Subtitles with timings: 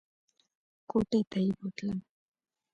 [0.89, 1.99] کوټې ته یې بوتلم!